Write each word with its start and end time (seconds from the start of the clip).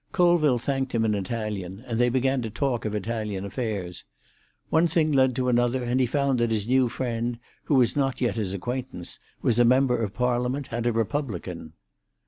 Colville 0.13 0.57
thanked 0.57 0.95
him 0.95 1.05
in 1.05 1.13
Italian, 1.13 1.83
and 1.85 1.99
they 1.99 2.09
began 2.09 2.41
to 2.41 2.49
talk 2.49 2.85
of 2.85 2.95
Italian 2.95 3.45
affairs. 3.45 4.03
One 4.71 4.87
thing 4.87 5.11
led 5.11 5.35
to 5.35 5.47
another, 5.47 5.83
and 5.83 5.99
he 5.99 6.07
found 6.07 6.39
that 6.39 6.49
his 6.49 6.67
new 6.67 6.89
friend, 6.89 7.37
who 7.65 7.75
was 7.75 7.95
not 7.95 8.19
yet 8.19 8.33
his 8.35 8.55
acquaintance, 8.55 9.19
was 9.43 9.59
a 9.59 9.63
member 9.63 9.97
of 10.01 10.15
Parliament, 10.15 10.69
and 10.71 10.87
a 10.87 10.91
republican. 10.91 11.73